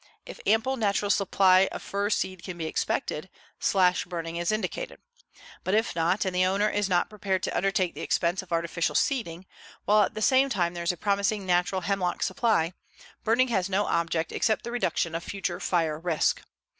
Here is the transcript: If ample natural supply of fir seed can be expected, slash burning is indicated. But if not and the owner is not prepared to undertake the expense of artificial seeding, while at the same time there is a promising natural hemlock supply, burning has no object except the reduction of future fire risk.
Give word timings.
If 0.25 0.39
ample 0.47 0.77
natural 0.77 1.11
supply 1.11 1.69
of 1.71 1.79
fir 1.83 2.09
seed 2.09 2.41
can 2.43 2.57
be 2.57 2.65
expected, 2.65 3.29
slash 3.59 4.03
burning 4.05 4.35
is 4.37 4.51
indicated. 4.51 4.97
But 5.63 5.75
if 5.75 5.95
not 5.95 6.25
and 6.25 6.33
the 6.35 6.43
owner 6.43 6.67
is 6.67 6.89
not 6.89 7.07
prepared 7.07 7.43
to 7.43 7.55
undertake 7.55 7.93
the 7.93 8.01
expense 8.01 8.41
of 8.41 8.51
artificial 8.51 8.95
seeding, 8.95 9.45
while 9.85 10.01
at 10.01 10.15
the 10.15 10.21
same 10.23 10.49
time 10.49 10.73
there 10.73 10.81
is 10.83 10.91
a 10.91 10.97
promising 10.97 11.45
natural 11.45 11.81
hemlock 11.81 12.23
supply, 12.23 12.73
burning 13.23 13.49
has 13.49 13.69
no 13.69 13.85
object 13.85 14.31
except 14.31 14.63
the 14.63 14.71
reduction 14.71 15.13
of 15.13 15.23
future 15.23 15.59
fire 15.59 15.99
risk. 15.99 16.41